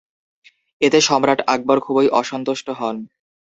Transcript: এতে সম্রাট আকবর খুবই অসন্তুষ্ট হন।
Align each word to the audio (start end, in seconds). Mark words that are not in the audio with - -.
এতে 0.81 0.99
সম্রাট 1.01 1.39
আকবর 1.47 1.77
খুবই 1.79 2.07
অসন্তুষ্ট 2.19 2.67
হন। 2.79 2.97